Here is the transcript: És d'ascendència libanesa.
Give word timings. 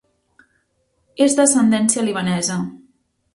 És 1.25 1.35
d'ascendència 1.41 2.07
libanesa. 2.09 2.59